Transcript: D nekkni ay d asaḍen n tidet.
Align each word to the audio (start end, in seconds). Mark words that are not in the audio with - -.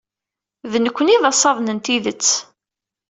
D 0.71 0.73
nekkni 0.83 1.11
ay 1.15 1.19
d 1.21 1.23
asaḍen 1.31 1.73
n 1.77 1.79
tidet. 1.85 2.27